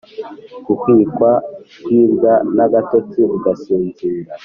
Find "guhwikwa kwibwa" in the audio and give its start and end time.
0.65-2.33